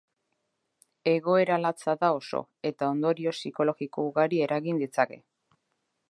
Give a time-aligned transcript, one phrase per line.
[1.09, 5.21] Egoera latza da oso eta ondorio psikologiko ugari eragin ditzake.